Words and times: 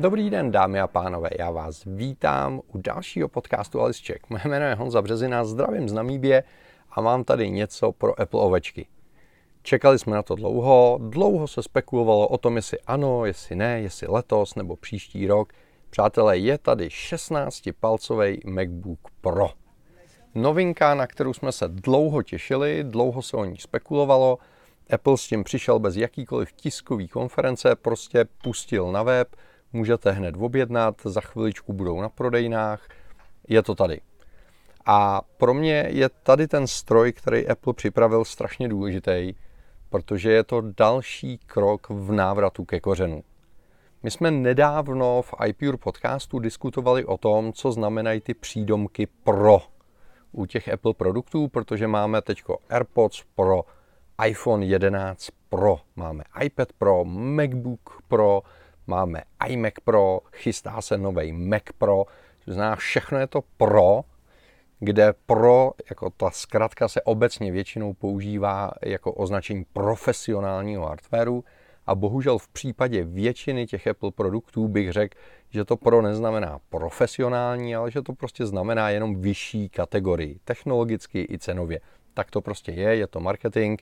Dobrý 0.00 0.30
den, 0.30 0.50
dámy 0.50 0.80
a 0.80 0.86
pánové, 0.86 1.30
já 1.38 1.50
vás 1.50 1.82
vítám 1.86 2.60
u 2.68 2.78
dalšího 2.78 3.28
podcastu 3.28 3.80
Alice 3.80 4.00
Check. 4.06 4.30
Moje 4.30 4.42
jméno 4.44 4.66
je 4.66 4.74
Honza 4.74 5.02
Březina, 5.02 5.44
zdravím 5.44 5.88
z 5.88 5.92
Namíbě 5.92 6.42
a 6.90 7.00
mám 7.00 7.24
tady 7.24 7.50
něco 7.50 7.92
pro 7.92 8.20
Apple 8.20 8.40
ovečky. 8.40 8.86
Čekali 9.62 9.98
jsme 9.98 10.16
na 10.16 10.22
to 10.22 10.34
dlouho, 10.34 10.98
dlouho 11.02 11.48
se 11.48 11.62
spekulovalo 11.62 12.28
o 12.28 12.38
tom, 12.38 12.56
jestli 12.56 12.78
ano, 12.86 13.24
jestli 13.24 13.56
ne, 13.56 13.80
jestli 13.80 14.06
letos 14.06 14.54
nebo 14.54 14.76
příští 14.76 15.26
rok. 15.26 15.52
Přátelé, 15.90 16.38
je 16.38 16.58
tady 16.58 16.88
16-palcový 16.88 18.40
MacBook 18.46 19.08
Pro. 19.20 19.48
Novinka, 20.34 20.94
na 20.94 21.06
kterou 21.06 21.32
jsme 21.32 21.52
se 21.52 21.68
dlouho 21.68 22.22
těšili, 22.22 22.84
dlouho 22.84 23.22
se 23.22 23.36
o 23.36 23.44
ní 23.44 23.56
spekulovalo. 23.56 24.38
Apple 24.90 25.18
s 25.18 25.26
tím 25.26 25.44
přišel 25.44 25.78
bez 25.78 25.96
jakýkoliv 25.96 26.52
tiskový 26.52 27.08
konference, 27.08 27.76
prostě 27.76 28.24
pustil 28.42 28.92
na 28.92 29.02
web, 29.02 29.28
můžete 29.72 30.10
hned 30.10 30.34
objednat, 30.38 30.94
za 31.04 31.20
chviličku 31.20 31.72
budou 31.72 32.00
na 32.00 32.08
prodejnách, 32.08 32.88
je 33.48 33.62
to 33.62 33.74
tady. 33.74 34.00
A 34.86 35.22
pro 35.36 35.54
mě 35.54 35.86
je 35.88 36.08
tady 36.08 36.48
ten 36.48 36.66
stroj, 36.66 37.12
který 37.12 37.48
Apple 37.48 37.74
připravil, 37.74 38.24
strašně 38.24 38.68
důležitý, 38.68 39.34
protože 39.88 40.32
je 40.32 40.44
to 40.44 40.62
další 40.76 41.38
krok 41.38 41.86
v 41.90 42.12
návratu 42.12 42.64
ke 42.64 42.80
kořenu. 42.80 43.22
My 44.02 44.10
jsme 44.10 44.30
nedávno 44.30 45.22
v 45.22 45.34
iPure 45.46 45.76
podcastu 45.76 46.38
diskutovali 46.38 47.04
o 47.04 47.16
tom, 47.16 47.52
co 47.52 47.72
znamenají 47.72 48.20
ty 48.20 48.34
přídomky 48.34 49.06
Pro 49.06 49.62
u 50.32 50.46
těch 50.46 50.68
Apple 50.68 50.94
produktů, 50.94 51.48
protože 51.48 51.86
máme 51.86 52.22
teď 52.22 52.42
AirPods 52.68 53.24
Pro, 53.34 53.64
iPhone 54.26 54.66
11 54.66 55.28
Pro, 55.48 55.78
máme 55.96 56.24
iPad 56.42 56.72
Pro, 56.72 57.04
MacBook 57.04 58.02
Pro, 58.08 58.42
máme 58.90 59.22
iMac 59.48 59.74
Pro, 59.84 60.20
chystá 60.32 60.80
se 60.80 60.98
nový 60.98 61.32
Mac 61.32 61.62
Pro, 61.78 62.04
to 62.44 62.52
znamená, 62.52 62.76
všechno 62.76 63.18
je 63.18 63.26
to 63.26 63.40
Pro, 63.56 64.00
kde 64.80 65.14
Pro, 65.26 65.72
jako 65.90 66.10
ta 66.10 66.30
zkratka 66.30 66.88
se 66.88 67.02
obecně 67.02 67.52
většinou 67.52 67.94
používá 67.94 68.70
jako 68.82 69.12
označení 69.12 69.64
profesionálního 69.72 70.86
hardwareu 70.86 71.44
a 71.86 71.94
bohužel 71.94 72.38
v 72.38 72.48
případě 72.48 73.04
většiny 73.04 73.66
těch 73.66 73.86
Apple 73.86 74.10
produktů 74.10 74.68
bych 74.68 74.92
řekl, 74.92 75.18
že 75.50 75.64
to 75.64 75.76
Pro 75.76 76.02
neznamená 76.02 76.58
profesionální, 76.68 77.76
ale 77.76 77.90
že 77.90 78.02
to 78.02 78.12
prostě 78.12 78.46
znamená 78.46 78.90
jenom 78.90 79.20
vyšší 79.20 79.68
kategorii, 79.68 80.40
technologicky 80.44 81.26
i 81.30 81.38
cenově. 81.38 81.80
Tak 82.14 82.30
to 82.30 82.40
prostě 82.40 82.72
je, 82.72 82.96
je 82.96 83.06
to 83.06 83.20
marketing, 83.20 83.80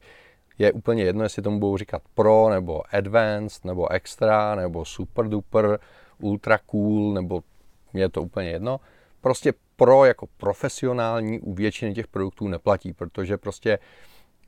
je 0.58 0.72
úplně 0.72 1.04
jedno, 1.04 1.22
jestli 1.22 1.42
tomu 1.42 1.60
budou 1.60 1.76
říkat 1.76 2.02
Pro, 2.14 2.48
nebo 2.50 2.82
Advanced, 2.94 3.64
nebo 3.64 3.92
Extra, 3.92 4.54
nebo 4.54 4.84
Super 4.84 5.28
Duper, 5.28 5.78
Ultra 6.18 6.58
Cool, 6.58 7.12
nebo 7.12 7.42
je 7.94 8.08
to 8.08 8.22
úplně 8.22 8.50
jedno. 8.50 8.80
Prostě 9.20 9.52
Pro 9.76 10.04
jako 10.04 10.26
profesionální 10.36 11.40
u 11.40 11.54
většiny 11.54 11.94
těch 11.94 12.06
produktů 12.06 12.48
neplatí, 12.48 12.92
protože 12.92 13.36
prostě 13.36 13.78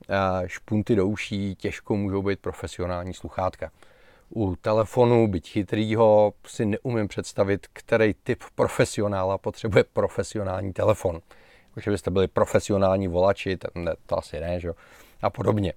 eh, 0.09 0.43
špunty 0.45 0.95
do 0.95 1.07
uší 1.07 1.55
těžko 1.55 1.95
můžou 1.95 2.21
být 2.21 2.39
profesionální 2.39 3.13
sluchátka. 3.13 3.71
U 4.35 4.55
telefonu, 4.55 5.27
byť 5.27 5.51
chytrýho, 5.51 6.33
si 6.47 6.65
neumím 6.65 7.07
představit, 7.07 7.67
který 7.73 8.13
typ 8.23 8.43
profesionála 8.55 9.37
potřebuje 9.37 9.83
profesionální 9.93 10.73
telefon. 10.73 11.19
Jako, 11.69 11.79
že 11.81 11.91
byste 11.91 12.11
byli 12.11 12.27
profesionální 12.27 13.07
volači, 13.07 13.57
to, 13.57 13.67
to 14.05 14.17
asi 14.17 14.39
ne, 14.39 14.59
že? 14.59 14.71
a 15.21 15.29
podobně. 15.29 15.73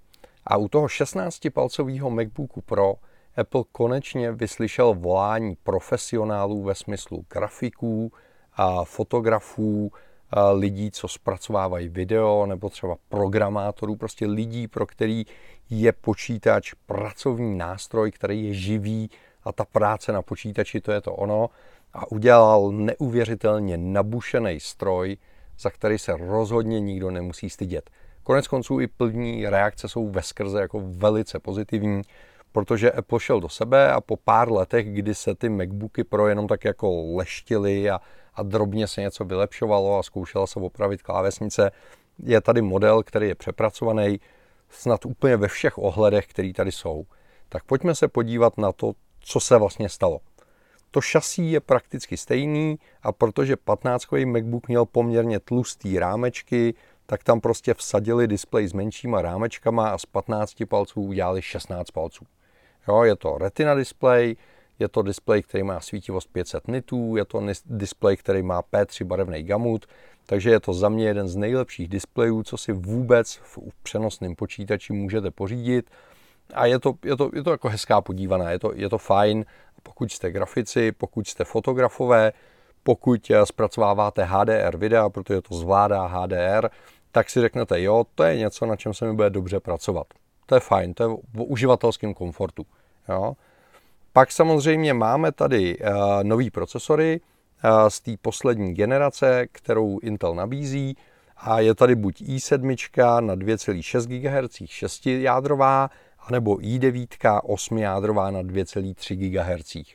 A 0.46 0.56
u 0.56 0.68
toho 0.68 0.86
16-palcového 0.86 2.10
MacBooku 2.10 2.60
Pro 2.60 2.94
Apple 3.36 3.64
konečně 3.72 4.32
vyslyšel 4.32 4.94
volání 4.94 5.56
profesionálů 5.62 6.62
ve 6.62 6.74
smyslu 6.74 7.24
grafiků, 7.30 8.12
a 8.56 8.84
fotografů, 8.84 9.92
a 10.30 10.50
lidí, 10.50 10.90
co 10.90 11.08
zpracovávají 11.08 11.88
video, 11.88 12.46
nebo 12.46 12.68
třeba 12.68 12.96
programátorů, 13.08 13.96
prostě 13.96 14.26
lidí, 14.26 14.68
pro 14.68 14.86
který 14.86 15.24
je 15.70 15.92
počítač 15.92 16.72
pracovní 16.86 17.58
nástroj, 17.58 18.10
který 18.10 18.46
je 18.46 18.54
živý 18.54 19.10
a 19.44 19.52
ta 19.52 19.64
práce 19.64 20.12
na 20.12 20.22
počítači, 20.22 20.80
to 20.80 20.92
je 20.92 21.00
to 21.00 21.14
ono. 21.14 21.50
A 21.92 22.12
udělal 22.12 22.72
neuvěřitelně 22.72 23.76
nabušený 23.76 24.60
stroj, 24.60 25.16
za 25.58 25.70
který 25.70 25.98
se 25.98 26.16
rozhodně 26.16 26.80
nikdo 26.80 27.10
nemusí 27.10 27.50
stydět. 27.50 27.90
Konec 28.24 28.48
konců 28.48 28.80
i 28.80 28.86
plní 28.86 29.48
reakce 29.48 29.88
jsou 29.88 30.08
ve 30.08 30.22
skrze 30.22 30.60
jako 30.60 30.82
velice 30.84 31.38
pozitivní, 31.38 32.02
protože 32.52 32.92
Apple 32.92 33.20
šel 33.20 33.40
do 33.40 33.48
sebe 33.48 33.92
a 33.92 34.00
po 34.00 34.16
pár 34.16 34.52
letech, 34.52 34.94
kdy 34.94 35.14
se 35.14 35.34
ty 35.34 35.48
MacBooky 35.48 36.04
Pro 36.04 36.28
jenom 36.28 36.46
tak 36.48 36.64
jako 36.64 37.04
leštily 37.16 37.90
a, 37.90 38.00
a 38.34 38.42
drobně 38.42 38.86
se 38.86 39.00
něco 39.00 39.24
vylepšovalo 39.24 39.98
a 39.98 40.02
zkoušela 40.02 40.46
se 40.46 40.60
opravit 40.60 41.02
klávesnice, 41.02 41.70
je 42.22 42.40
tady 42.40 42.62
model, 42.62 43.02
který 43.02 43.28
je 43.28 43.34
přepracovaný 43.34 44.20
snad 44.70 45.06
úplně 45.06 45.36
ve 45.36 45.48
všech 45.48 45.78
ohledech, 45.78 46.26
který 46.26 46.52
tady 46.52 46.72
jsou. 46.72 47.04
Tak 47.48 47.64
pojďme 47.64 47.94
se 47.94 48.08
podívat 48.08 48.58
na 48.58 48.72
to, 48.72 48.92
co 49.20 49.40
se 49.40 49.58
vlastně 49.58 49.88
stalo. 49.88 50.20
To 50.90 51.00
šasí 51.00 51.52
je 51.52 51.60
prakticky 51.60 52.16
stejný 52.16 52.78
a 53.02 53.12
protože 53.12 53.56
15 53.56 54.04
MacBook 54.26 54.68
měl 54.68 54.84
poměrně 54.84 55.40
tlustý 55.40 55.98
rámečky, 55.98 56.74
tak 57.06 57.24
tam 57.24 57.40
prostě 57.40 57.74
vsadili 57.74 58.28
displej 58.28 58.68
s 58.68 58.72
menšíma 58.72 59.22
rámečkama 59.22 59.88
a 59.88 59.98
z 59.98 60.06
15 60.06 60.54
palců 60.68 61.02
udělali 61.02 61.42
16 61.42 61.90
palců. 61.90 62.24
Jo, 62.88 63.02
je 63.02 63.16
to 63.16 63.38
retina 63.38 63.74
display, 63.74 64.36
je 64.78 64.88
to 64.88 65.02
displej, 65.02 65.42
který 65.42 65.64
má 65.64 65.80
svítivost 65.80 66.28
500 66.32 66.68
nitů, 66.68 67.16
je 67.16 67.24
to 67.24 67.42
displej, 67.66 68.16
který 68.16 68.42
má 68.42 68.62
P3 68.62 69.04
barevný 69.04 69.42
gamut, 69.42 69.86
takže 70.26 70.50
je 70.50 70.60
to 70.60 70.72
za 70.72 70.88
mě 70.88 71.06
jeden 71.06 71.28
z 71.28 71.36
nejlepších 71.36 71.88
displejů, 71.88 72.42
co 72.42 72.56
si 72.56 72.72
vůbec 72.72 73.34
v 73.42 73.58
přenosném 73.82 74.34
počítači 74.34 74.92
můžete 74.92 75.30
pořídit. 75.30 75.90
A 76.54 76.66
je 76.66 76.78
to, 76.78 76.94
je 77.04 77.16
to, 77.16 77.30
je 77.34 77.42
to 77.42 77.50
jako 77.50 77.68
hezká 77.68 78.00
podívaná, 78.00 78.50
je 78.50 78.58
to, 78.58 78.72
je 78.74 78.88
to 78.88 78.98
fajn, 78.98 79.44
pokud 79.82 80.12
jste 80.12 80.30
grafici, 80.30 80.92
pokud 80.92 81.28
jste 81.28 81.44
fotografové, 81.44 82.32
pokud 82.82 83.30
zpracováváte 83.44 84.24
HDR 84.24 84.76
videa, 84.76 85.08
protože 85.08 85.40
to 85.40 85.54
zvládá 85.54 86.06
HDR, 86.06 86.68
tak 87.14 87.30
si 87.30 87.40
řeknete, 87.40 87.82
jo, 87.82 88.04
to 88.14 88.24
je 88.24 88.36
něco, 88.36 88.66
na 88.66 88.76
čem 88.76 88.94
se 88.94 89.04
mi 89.04 89.12
bude 89.12 89.30
dobře 89.30 89.60
pracovat. 89.60 90.06
To 90.46 90.54
je 90.54 90.60
fajn, 90.60 90.94
to 90.94 91.02
je 91.02 91.08
o 91.38 91.44
uživatelském 91.44 92.14
komfortu. 92.14 92.66
Jo. 93.08 93.36
Pak 94.12 94.32
samozřejmě 94.32 94.94
máme 94.94 95.32
tady 95.32 95.78
uh, 95.78 95.86
nový 96.22 96.50
procesory 96.50 97.20
uh, 97.20 97.88
z 97.88 98.00
té 98.00 98.14
poslední 98.22 98.74
generace, 98.74 99.46
kterou 99.52 99.98
Intel 99.98 100.34
nabízí 100.34 100.96
a 101.36 101.60
je 101.60 101.74
tady 101.74 101.94
buď 101.94 102.22
i7 102.22 103.20
na 103.20 103.36
2,6 103.36 104.06
GHz 104.06 104.70
6 104.70 105.06
jádrová, 105.06 105.90
anebo 106.18 106.54
i9 106.54 107.40
8 107.44 107.78
jádrová 107.78 108.30
na 108.30 108.42
2,3 108.42 109.16
GHz. 109.16 109.94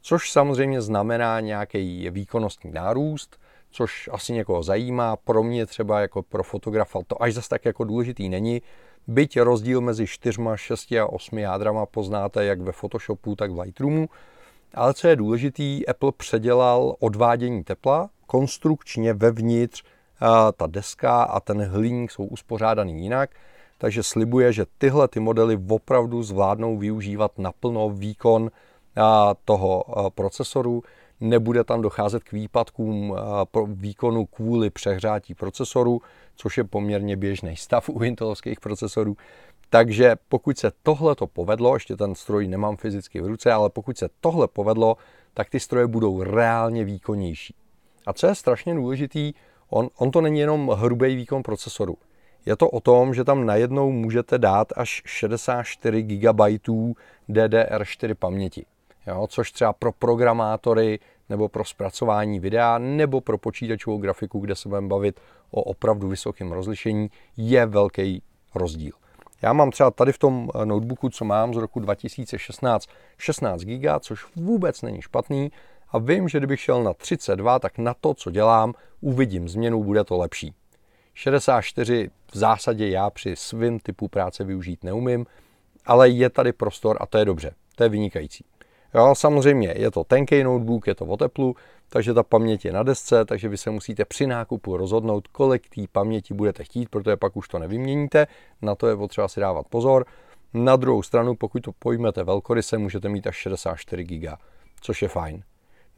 Což 0.00 0.30
samozřejmě 0.30 0.82
znamená 0.82 1.40
nějaký 1.40 2.10
výkonnostní 2.10 2.70
nárůst, 2.70 3.43
což 3.74 4.08
asi 4.12 4.32
někoho 4.32 4.62
zajímá. 4.62 5.16
Pro 5.16 5.42
mě 5.42 5.66
třeba 5.66 6.00
jako 6.00 6.22
pro 6.22 6.42
fotografa 6.42 7.00
to 7.06 7.22
až 7.22 7.34
zase 7.34 7.48
tak 7.48 7.64
jako 7.64 7.84
důležitý 7.84 8.28
není. 8.28 8.62
Byť 9.06 9.40
rozdíl 9.40 9.80
mezi 9.80 10.06
4, 10.06 10.40
6 10.54 10.92
a 10.92 11.06
8 11.06 11.38
jádrama 11.38 11.86
poznáte 11.86 12.44
jak 12.44 12.60
ve 12.60 12.72
Photoshopu, 12.72 13.36
tak 13.36 13.50
v 13.50 13.58
Lightroomu. 13.58 14.08
Ale 14.74 14.94
co 14.94 15.08
je 15.08 15.16
důležitý, 15.16 15.86
Apple 15.86 16.12
předělal 16.16 16.94
odvádění 17.00 17.64
tepla, 17.64 18.10
konstrukčně 18.26 19.14
vevnitř 19.14 19.82
ta 20.56 20.66
deska 20.66 21.22
a 21.22 21.40
ten 21.40 21.62
hliník 21.62 22.10
jsou 22.10 22.24
uspořádaný 22.24 23.02
jinak, 23.02 23.30
takže 23.78 24.02
slibuje, 24.02 24.52
že 24.52 24.66
tyhle 24.78 25.08
ty 25.08 25.20
modely 25.20 25.58
opravdu 25.68 26.22
zvládnou 26.22 26.78
využívat 26.78 27.38
naplno 27.38 27.90
výkon 27.90 28.50
toho 29.44 29.84
procesoru, 30.14 30.82
nebude 31.24 31.64
tam 31.64 31.82
docházet 31.82 32.24
k 32.24 32.32
výpadkům 32.32 33.16
výkonu 33.66 34.26
kvůli 34.26 34.70
přehřátí 34.70 35.34
procesoru, 35.34 36.02
což 36.36 36.58
je 36.58 36.64
poměrně 36.64 37.16
běžný 37.16 37.56
stav 37.56 37.88
u 37.92 38.02
intelovských 38.02 38.60
procesorů. 38.60 39.16
Takže 39.70 40.16
pokud 40.28 40.58
se 40.58 40.72
tohle 40.82 41.14
to 41.14 41.26
povedlo, 41.26 41.76
ještě 41.76 41.96
ten 41.96 42.14
stroj 42.14 42.48
nemám 42.48 42.76
fyzicky 42.76 43.20
v 43.20 43.26
ruce, 43.26 43.52
ale 43.52 43.70
pokud 43.70 43.98
se 43.98 44.08
tohle 44.20 44.48
povedlo, 44.48 44.96
tak 45.34 45.50
ty 45.50 45.60
stroje 45.60 45.86
budou 45.86 46.22
reálně 46.22 46.84
výkonnější. 46.84 47.54
A 48.06 48.12
co 48.12 48.26
je 48.26 48.34
strašně 48.34 48.74
důležitý, 48.74 49.32
on, 49.68 49.88
on 49.96 50.10
to 50.10 50.20
není 50.20 50.40
jenom 50.40 50.68
hrubý 50.68 51.16
výkon 51.16 51.42
procesoru. 51.42 51.96
Je 52.46 52.56
to 52.56 52.70
o 52.70 52.80
tom, 52.80 53.14
že 53.14 53.24
tam 53.24 53.46
najednou 53.46 53.92
můžete 53.92 54.38
dát 54.38 54.72
až 54.76 55.02
64 55.06 56.02
GB 56.02 56.40
DDR4 57.28 58.14
paměti 58.14 58.66
jo, 59.06 59.26
což 59.26 59.52
třeba 59.52 59.72
pro 59.72 59.92
programátory 59.92 60.98
nebo 61.28 61.48
pro 61.48 61.64
zpracování 61.64 62.40
videa 62.40 62.78
nebo 62.78 63.20
pro 63.20 63.38
počítačovou 63.38 63.98
grafiku, 63.98 64.38
kde 64.38 64.54
se 64.54 64.68
budeme 64.68 64.88
bavit 64.88 65.20
o 65.50 65.62
opravdu 65.62 66.08
vysokém 66.08 66.52
rozlišení, 66.52 67.10
je 67.36 67.66
velký 67.66 68.22
rozdíl. 68.54 68.92
Já 69.42 69.52
mám 69.52 69.70
třeba 69.70 69.90
tady 69.90 70.12
v 70.12 70.18
tom 70.18 70.50
notebooku, 70.64 71.10
co 71.10 71.24
mám 71.24 71.54
z 71.54 71.56
roku 71.56 71.80
2016, 71.80 72.88
16 73.18 73.60
GB, 73.60 74.00
což 74.00 74.26
vůbec 74.36 74.82
není 74.82 75.02
špatný 75.02 75.52
a 75.88 75.98
vím, 75.98 76.28
že 76.28 76.38
kdybych 76.38 76.60
šel 76.60 76.82
na 76.82 76.92
32, 76.92 77.58
tak 77.58 77.78
na 77.78 77.94
to, 77.94 78.14
co 78.14 78.30
dělám, 78.30 78.74
uvidím 79.00 79.48
změnu, 79.48 79.84
bude 79.84 80.04
to 80.04 80.16
lepší. 80.16 80.54
64 81.14 82.10
v 82.32 82.36
zásadě 82.36 82.88
já 82.88 83.10
při 83.10 83.36
svým 83.36 83.78
typu 83.78 84.08
práce 84.08 84.44
využít 84.44 84.84
neumím, 84.84 85.26
ale 85.86 86.08
je 86.08 86.30
tady 86.30 86.52
prostor 86.52 86.96
a 87.00 87.06
to 87.06 87.18
je 87.18 87.24
dobře, 87.24 87.54
to 87.74 87.82
je 87.82 87.88
vynikající. 87.88 88.44
Jo, 88.94 89.14
samozřejmě 89.14 89.74
je 89.76 89.90
to 89.90 90.04
tenký 90.04 90.42
notebook, 90.42 90.86
je 90.86 90.94
to 90.94 91.04
o 91.04 91.16
teplu, 91.16 91.56
takže 91.88 92.14
ta 92.14 92.22
paměť 92.22 92.64
je 92.64 92.72
na 92.72 92.82
desce, 92.82 93.24
takže 93.24 93.48
vy 93.48 93.56
se 93.56 93.70
musíte 93.70 94.04
při 94.04 94.26
nákupu 94.26 94.76
rozhodnout, 94.76 95.28
kolik 95.28 95.68
té 95.68 95.82
paměti 95.92 96.34
budete 96.34 96.64
chtít, 96.64 96.88
protože 96.88 97.16
pak 97.16 97.36
už 97.36 97.48
to 97.48 97.58
nevyměníte, 97.58 98.26
na 98.62 98.74
to 98.74 98.88
je 98.88 98.96
potřeba 98.96 99.28
si 99.28 99.40
dávat 99.40 99.66
pozor. 99.68 100.06
Na 100.54 100.76
druhou 100.76 101.02
stranu, 101.02 101.34
pokud 101.34 101.62
to 101.62 101.72
pojmete 101.72 102.24
velkoryse, 102.24 102.78
můžete 102.78 103.08
mít 103.08 103.26
až 103.26 103.36
64 103.36 104.04
GB, 104.04 104.38
což 104.80 105.02
je 105.02 105.08
fajn. 105.08 105.42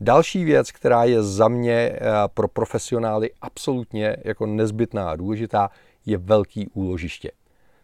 Další 0.01 0.45
věc, 0.45 0.73
která 0.73 1.05
je 1.05 1.23
za 1.23 1.49
mě 1.49 1.73
eh, 1.73 1.99
pro 2.35 2.49
profesionály 2.49 3.31
absolutně 3.41 4.17
jako 4.25 4.47
nezbytná 4.47 5.11
a 5.11 5.17
důležitá, 5.17 5.71
je 6.07 6.19
velký 6.19 6.69
úložiště. 6.69 7.31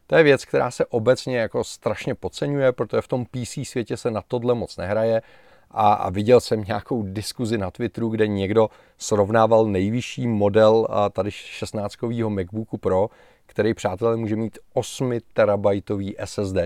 To 0.06 0.16
je 0.16 0.22
věc, 0.22 0.44
která 0.44 0.70
se 0.70 0.86
obecně 0.86 1.38
jako 1.38 1.64
strašně 1.64 2.14
podceňuje, 2.14 2.72
protože 2.72 3.00
v 3.00 3.08
tom 3.08 3.26
PC 3.26 3.68
světě 3.68 3.96
se 3.96 4.10
na 4.10 4.22
tohle 4.28 4.54
moc 4.54 4.76
nehraje. 4.76 5.22
A, 5.70 5.92
a 5.92 6.10
viděl 6.10 6.40
jsem 6.40 6.64
nějakou 6.64 7.02
diskuzi 7.02 7.58
na 7.58 7.70
Twitteru, 7.70 8.08
kde 8.08 8.26
někdo 8.26 8.68
srovnával 8.98 9.66
nejvyšší 9.66 10.26
model 10.28 10.86
tady 11.12 11.30
16 11.30 11.94
MacBooku 12.28 12.78
Pro, 12.78 13.08
který 13.46 13.74
přátelé 13.74 14.16
může 14.16 14.36
mít 14.36 14.58
8 14.72 15.12
terabajtový 15.32 16.16
SSD 16.24 16.56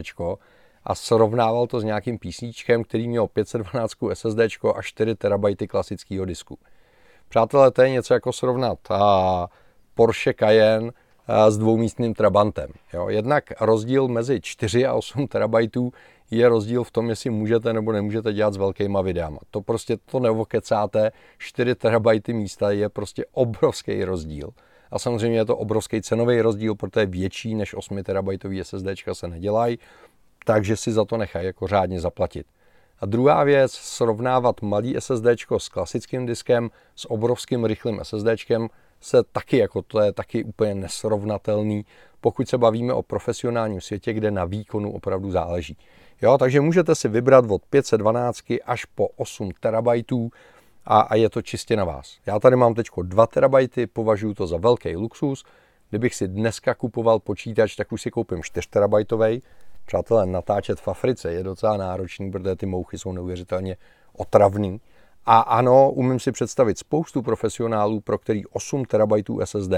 a 0.84 0.94
srovnával 0.94 1.66
to 1.66 1.80
s 1.80 1.84
nějakým 1.84 2.18
PC, 2.18 2.44
který 2.88 3.08
měl 3.08 3.26
512 3.26 3.92
SSD 4.14 4.38
a 4.74 4.82
4 4.82 5.14
terabajty 5.14 5.68
klasického 5.68 6.24
disku. 6.24 6.58
Přátelé, 7.28 7.70
to 7.70 7.82
je 7.82 7.90
něco 7.90 8.14
jako 8.14 8.32
srovnat. 8.32 8.78
A 8.90 9.48
Porsche 9.94 10.34
Cayenne 10.34 10.92
s 11.48 11.58
dvoumístným 11.58 12.14
Trabantem. 12.14 12.70
Jo. 12.92 13.08
Jednak 13.08 13.44
rozdíl 13.60 14.08
mezi 14.08 14.40
4 14.40 14.86
a 14.86 14.94
8 14.94 15.26
terabajtů 15.28 15.92
je 16.30 16.48
rozdíl 16.48 16.84
v 16.84 16.90
tom, 16.90 17.08
jestli 17.08 17.30
můžete 17.30 17.72
nebo 17.72 17.92
nemůžete 17.92 18.32
dělat 18.32 18.54
s 18.54 18.56
velkýma 18.56 19.00
videama. 19.00 19.38
To 19.50 19.60
prostě 19.60 19.96
to 19.96 20.20
neokecáte, 20.20 21.12
4 21.38 21.74
terabajty 21.74 22.32
místa 22.32 22.70
je 22.70 22.88
prostě 22.88 23.24
obrovský 23.32 24.04
rozdíl. 24.04 24.50
A 24.90 24.98
samozřejmě 24.98 25.38
je 25.38 25.44
to 25.44 25.56
obrovský 25.56 26.02
cenový 26.02 26.40
rozdíl, 26.40 26.74
protože 26.74 27.06
větší 27.06 27.54
než 27.54 27.74
8 27.74 28.02
terabajtový 28.02 28.64
SSD 28.64 28.86
se 29.12 29.28
nedělají, 29.28 29.78
takže 30.44 30.76
si 30.76 30.92
za 30.92 31.04
to 31.04 31.16
nechají 31.16 31.46
jako 31.46 31.66
řádně 31.66 32.00
zaplatit. 32.00 32.46
A 33.00 33.06
druhá 33.06 33.44
věc, 33.44 33.72
srovnávat 33.72 34.62
malý 34.62 34.94
SSD 34.98 35.26
s 35.58 35.68
klasickým 35.68 36.26
diskem 36.26 36.70
s 36.96 37.10
obrovským 37.10 37.64
rychlým 37.64 38.00
SSD 38.02 38.26
se 39.00 39.22
taky, 39.32 39.58
jako 39.58 39.82
to 39.82 40.00
je 40.00 40.12
taky 40.12 40.44
úplně 40.44 40.74
nesrovnatelný, 40.74 41.84
pokud 42.20 42.48
se 42.48 42.58
bavíme 42.58 42.92
o 42.92 43.02
profesionálním 43.02 43.80
světě, 43.80 44.12
kde 44.12 44.30
na 44.30 44.44
výkonu 44.44 44.92
opravdu 44.92 45.30
záleží. 45.30 45.76
Jo, 46.22 46.38
takže 46.38 46.60
můžete 46.60 46.94
si 46.94 47.08
vybrat 47.08 47.44
od 47.48 47.62
512 47.70 48.38
až 48.64 48.84
po 48.84 49.08
8 49.16 49.50
terabajtů 49.60 50.30
a, 50.84 51.00
a 51.00 51.14
je 51.14 51.30
to 51.30 51.42
čistě 51.42 51.76
na 51.76 51.84
vás. 51.84 52.18
Já 52.26 52.38
tady 52.38 52.56
mám 52.56 52.74
teď 52.74 52.86
2 53.02 53.26
terabajty, 53.26 53.86
považuji 53.86 54.34
to 54.34 54.46
za 54.46 54.56
velký 54.56 54.96
luxus. 54.96 55.44
Kdybych 55.90 56.14
si 56.14 56.28
dneska 56.28 56.74
kupoval 56.74 57.18
počítač, 57.18 57.76
tak 57.76 57.92
už 57.92 58.02
si 58.02 58.10
koupím 58.10 58.42
4 58.42 58.68
terabajtový. 58.70 59.42
Přátelé, 59.86 60.26
natáčet 60.26 60.80
v 60.80 60.88
Africe 60.88 61.32
je 61.32 61.42
docela 61.42 61.76
náročný, 61.76 62.30
protože 62.30 62.56
ty 62.56 62.66
mouchy 62.66 62.98
jsou 62.98 63.12
neuvěřitelně 63.12 63.76
otravný. 64.16 64.80
A 65.28 65.40
ano, 65.40 65.90
umím 65.90 66.20
si 66.20 66.32
představit 66.32 66.78
spoustu 66.78 67.22
profesionálů, 67.22 68.00
pro 68.00 68.18
který 68.18 68.46
8 68.46 68.84
terabajtů 68.84 69.40
SSD 69.44 69.72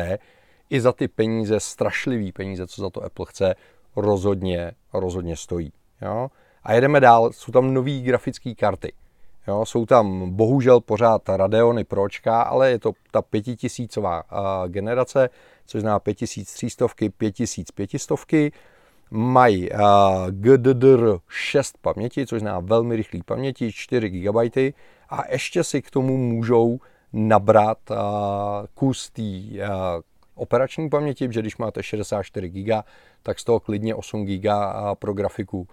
i 0.71 0.81
za 0.81 0.93
ty 0.93 1.09
peníze, 1.09 1.61
strašlivý 1.61 2.33
peníze, 2.33 2.67
co 2.67 2.83
za 2.83 2.91
to 2.91 3.05
Apple 3.05 3.27
chce, 3.29 3.55
rozhodně, 3.97 4.73
rozhodně 4.93 5.37
stojí. 5.37 5.73
Jo? 6.03 6.29
A 6.62 6.73
jedeme 6.73 7.00
dál, 7.00 7.33
jsou 7.33 7.53
tam 7.53 7.75
nové 7.75 7.99
grafické 7.99 8.55
karty. 8.55 8.93
Jo? 9.49 9.67
Jsou 9.67 9.87
tam 9.87 10.31
bohužel 10.31 10.81
pořád 10.81 11.29
Radeony 11.29 11.85
Pročka, 11.85 12.43
ale 12.43 12.71
je 12.71 12.79
to 12.79 12.93
ta 13.11 13.23
pětitisícová 13.23 14.23
generace, 14.69 15.31
což 15.67 15.81
znamená 15.81 15.99
5300, 15.99 16.87
5500. 17.19 18.19
Mají 19.11 19.69
GDDR6 20.31 21.73
paměti, 21.81 22.27
což 22.27 22.41
znamená 22.41 22.61
velmi 22.61 22.97
rychlé 22.97 23.21
paměti, 23.25 23.73
4 23.73 24.11
GB 24.11 24.75
a 25.09 25.33
ještě 25.33 25.65
si 25.65 25.83
k 25.83 25.91
tomu 25.91 26.17
můžou 26.17 26.81
nabrat 27.13 27.79
kus 28.75 29.11
té 29.11 29.23
operační 30.35 30.89
paměti, 30.91 31.29
že 31.31 31.41
když 31.41 31.57
máte 31.57 31.83
64 31.83 32.49
GB, 32.49 32.85
tak 33.23 33.39
z 33.39 33.45
toho 33.45 33.61
klidně 33.61 33.95
8 33.95 34.25
GB 34.27 34.47
pro 34.99 35.13
grafiku 35.15 35.69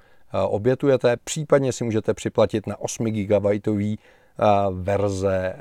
obětujete. 0.48 1.18
Případně 1.24 1.72
si 1.74 1.84
můžete 1.84 2.14
připlatit 2.14 2.68
na 2.68 2.80
8 2.80 3.06
GB 3.06 3.46
verze 4.72 5.56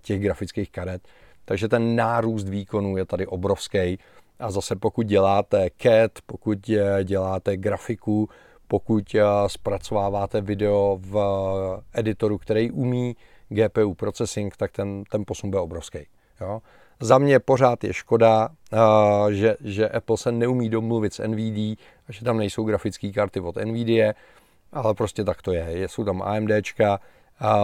těch 0.00 0.20
grafických 0.20 0.70
karet. 0.70 1.02
Takže 1.44 1.68
ten 1.68 1.96
nárůst 1.96 2.48
výkonu 2.48 2.96
je 2.96 3.04
tady 3.04 3.26
obrovský. 3.26 3.98
A 4.38 4.50
zase 4.50 4.76
pokud 4.76 5.06
děláte 5.06 5.68
CAD, 5.78 6.12
pokud 6.26 6.58
děláte 7.04 7.56
grafiku, 7.56 8.28
pokud 8.68 9.16
zpracováváte 9.46 10.40
video 10.40 10.98
v 11.00 11.16
editoru, 11.92 12.38
který 12.38 12.70
umí 12.70 13.16
GPU 13.48 13.94
processing, 13.94 14.56
tak 14.56 14.72
ten, 14.72 15.04
ten 15.04 15.24
posun 15.26 15.50
bude 15.50 15.60
obrovský. 15.60 15.98
Jo? 16.40 16.60
Za 17.00 17.18
mě 17.18 17.40
pořád 17.40 17.84
je 17.84 17.92
škoda, 17.92 18.48
že, 19.30 19.56
že 19.60 19.88
Apple 19.88 20.16
se 20.16 20.32
neumí 20.32 20.68
domluvit 20.68 21.14
s 21.14 21.26
NVIDIA, 21.26 21.76
že 22.08 22.24
tam 22.24 22.38
nejsou 22.38 22.64
grafické 22.64 23.12
karty 23.12 23.40
od 23.40 23.56
NVIDIA, 23.56 24.12
ale 24.72 24.94
prostě 24.94 25.24
tak 25.24 25.42
to 25.42 25.52
je. 25.52 25.88
Jsou 25.88 26.04
tam 26.04 26.22
AMDčka, 26.22 27.00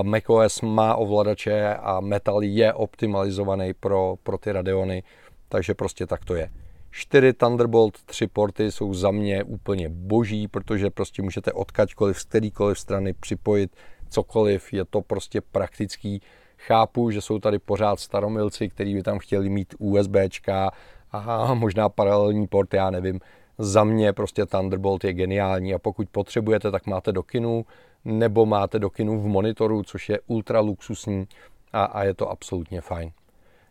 macOS 0.03 0.61
má 0.61 0.95
ovladače 0.95 1.75
a 1.75 2.01
Metal 2.01 2.43
je 2.43 2.73
optimalizovaný 2.73 3.75
pro, 3.75 4.15
pro 4.23 4.39
ty 4.39 4.53
Radeony, 4.53 5.03
takže 5.49 5.75
prostě 5.75 6.07
tak 6.07 6.25
to 6.25 6.35
je. 6.35 6.51
4 6.97 7.33
Thunderbolt 7.33 8.03
3 8.03 8.27
porty 8.27 8.73
jsou 8.73 8.95
za 8.95 9.11
mě 9.11 9.45
úplně 9.45 9.89
boží, 9.89 10.49
protože 10.49 10.91
prostě 10.91 11.23
můžete 11.23 11.53
odkaďkoliv 11.53 12.21
z 12.21 12.25
kterýkoliv 12.25 12.79
strany 12.79 13.13
připojit 13.13 13.77
cokoliv, 14.09 14.73
je 14.73 14.85
to 14.85 15.03
prostě 15.03 15.41
praktický. 15.41 16.23
Chápu, 16.59 17.11
že 17.11 17.21
jsou 17.21 17.39
tady 17.39 17.59
pořád 17.59 18.01
staromilci, 18.01 18.69
kteří 18.69 18.95
by 18.95 19.03
tam 19.03 19.19
chtěli 19.19 19.49
mít 19.49 19.75
USBčka 19.79 20.71
a 21.13 21.55
možná 21.55 21.89
paralelní 21.89 22.47
port, 22.47 22.75
já 22.75 22.91
nevím. 22.91 23.21
Za 23.59 23.85
mě 23.85 24.13
prostě 24.13 24.47
Thunderbolt 24.47 25.05
je 25.05 25.13
geniální 25.13 25.75
a 25.75 25.79
pokud 25.79 26.09
potřebujete, 26.09 26.71
tak 26.71 26.87
máte 26.87 27.13
do 27.13 27.23
kinu 27.23 27.67
nebo 28.05 28.47
máte 28.47 28.79
do 28.79 28.91
kinu 28.91 29.21
v 29.21 29.27
monitoru, 29.27 29.83
což 29.83 30.09
je 30.09 30.21
ultra 30.27 30.61
luxusní 30.61 31.27
a, 31.73 31.85
a 31.85 32.05
je 32.05 32.15
to 32.15 32.31
absolutně 32.31 32.81
fajn. 32.81 33.11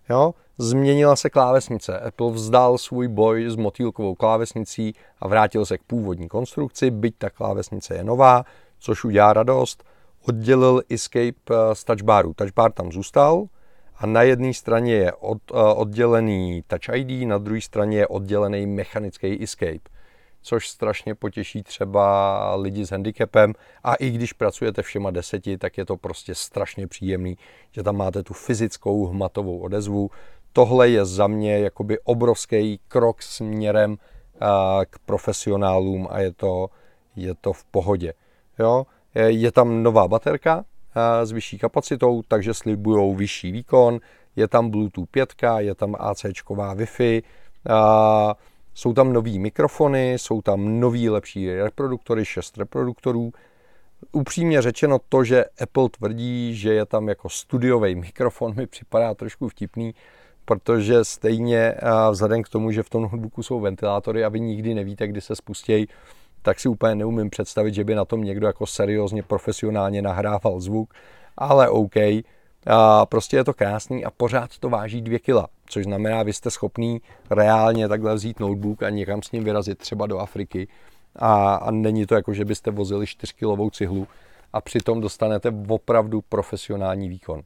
Jo? 0.10 0.34
Změnila 0.58 1.16
se 1.16 1.30
klávesnice. 1.30 2.00
Apple 2.00 2.32
vzdal 2.32 2.78
svůj 2.78 3.08
boj 3.08 3.50
s 3.50 3.56
motýlkovou 3.56 4.16
klávesnicí 4.16 4.96
a 5.20 5.28
vrátil 5.28 5.66
se 5.66 5.78
k 5.78 5.84
původní 5.84 6.28
konstrukci, 6.28 6.92
byť 6.92 7.16
ta 7.18 7.30
klávesnice 7.30 7.96
je 7.96 8.04
nová, 8.04 8.46
což 8.80 9.04
udělá 9.04 9.34
radost. 9.34 9.84
Oddělil 10.28 10.82
Escape 10.90 11.42
eh, 11.52 11.76
z 11.76 11.84
touchbaru. 11.84 12.34
Touchbar 12.34 12.72
tam 12.72 12.92
zůstal 12.92 13.46
a 13.98 14.06
na 14.06 14.22
jedné 14.22 14.54
straně 14.54 14.94
je 14.94 15.14
od, 15.14 15.38
eh, 15.52 15.56
oddělený 15.56 16.64
Touch 16.68 16.96
ID, 16.96 17.28
na 17.28 17.38
druhé 17.38 17.62
straně 17.62 17.98
je 17.98 18.08
oddělený 18.08 18.68
mechanický 18.68 19.44
Escape 19.44 19.93
což 20.44 20.70
strašně 20.70 21.16
potěší 21.16 21.64
třeba 21.64 22.56
lidi 22.56 22.86
s 22.86 22.92
handicapem 22.92 23.54
a 23.84 23.96
i 23.96 24.10
když 24.10 24.34
pracujete 24.34 24.82
všema 24.82 25.12
deseti, 25.12 25.58
tak 25.58 25.78
je 25.78 25.86
to 25.86 25.98
prostě 25.98 26.36
strašně 26.36 26.88
příjemný, 26.88 27.38
že 27.72 27.84
tam 27.84 27.98
máte 27.98 28.24
tu 28.24 28.34
fyzickou 28.34 29.06
hmatovou 29.06 29.60
odezvu. 29.60 30.12
Tohle 30.54 30.90
je 30.90 31.06
za 31.06 31.28
mě 31.28 31.60
jakoby 31.60 32.00
obrovský 32.00 32.80
krok 32.88 33.22
směrem 33.22 33.98
k 34.86 35.00
profesionálům 35.06 36.08
a 36.12 36.20
je 36.20 36.32
to, 36.32 36.70
je 37.16 37.34
to 37.36 37.54
v 37.54 37.64
pohodě. 37.64 38.14
Jo? 38.60 38.86
Je 39.16 39.52
tam 39.52 39.84
nová 39.84 40.08
baterka 40.08 40.66
s 41.24 41.32
vyšší 41.32 41.58
kapacitou, 41.58 42.22
takže 42.28 42.54
slibují 42.54 43.16
vyšší 43.16 43.52
výkon, 43.52 44.00
je 44.36 44.48
tam 44.48 44.70
Bluetooth 44.70 45.10
5, 45.10 45.34
je 45.58 45.76
tam 45.76 45.96
AC 46.00 46.24
Wi-Fi, 46.24 47.24
jsou 48.74 48.94
tam 48.94 49.14
nový 49.14 49.40
mikrofony, 49.40 50.14
jsou 50.14 50.42
tam 50.42 50.80
nový 50.80 51.10
lepší 51.10 51.54
reproduktory, 51.54 52.26
šest 52.26 52.58
reproduktorů. 52.58 53.32
Upřímně 54.12 54.62
řečeno 54.62 55.00
to, 55.10 55.24
že 55.24 55.46
Apple 55.62 55.90
tvrdí, 55.90 56.56
že 56.56 56.74
je 56.74 56.86
tam 56.86 57.10
jako 57.10 57.30
studiový 57.30 57.96
mikrofon, 57.96 58.56
mi 58.56 58.68
připadá 58.68 59.14
trošku 59.14 59.50
vtipný, 59.50 59.96
protože 60.46 61.04
stejně 61.04 61.76
vzhledem 62.12 62.44
k 62.44 62.50
tomu, 62.50 62.72
že 62.72 62.84
v 62.84 62.90
tom 62.90 63.02
notebooku 63.02 63.44
jsou 63.44 63.60
ventilátory 63.60 64.26
a 64.26 64.30
vy 64.30 64.40
nikdy 64.40 64.74
nevíte, 64.74 65.08
kdy 65.08 65.22
se 65.22 65.36
spustějí, 65.36 65.88
tak 66.42 66.60
si 66.60 66.70
úplně 66.70 66.96
neumím 66.96 67.30
představit, 67.30 67.74
že 67.74 67.84
by 67.84 67.96
na 67.96 68.06
tom 68.06 68.24
někdo 68.24 68.48
jako 68.48 68.66
seriózně, 68.66 69.24
profesionálně 69.24 70.02
nahrával 70.02 70.60
zvuk, 70.60 70.94
ale 71.38 71.70
OK, 71.70 71.96
a 72.68 73.06
prostě 73.06 73.38
je 73.38 73.44
to 73.44 73.54
krásný 73.54 74.06
a 74.06 74.12
pořád 74.12 74.58
to 74.58 74.70
váží 74.70 75.02
2 75.02 75.20
kg, 75.20 75.50
což 75.66 75.84
znamená, 75.84 76.24
vy 76.24 76.34
jste 76.34 76.52
schopný 76.52 77.02
reálně 77.30 77.88
takhle 77.88 78.16
vzít 78.16 78.40
notebook 78.40 78.84
a 78.84 78.90
někam 78.90 79.22
s 79.22 79.32
ním 79.32 79.44
vyrazit 79.44 79.78
třeba 79.78 80.08
do 80.08 80.20
Afriky 80.20 80.68
a, 81.16 81.56
a 81.56 81.72
není 81.72 82.06
to 82.06 82.16
jako, 82.16 82.34
že 82.34 82.46
byste 82.46 82.72
vozili 82.72 83.08
4 83.08 83.34
kilovou 83.34 83.70
cihlu 83.70 84.08
a 84.54 84.62
přitom 84.62 85.02
dostanete 85.02 85.54
opravdu 85.68 86.22
profesionální 86.22 87.10
výkon. 87.10 87.42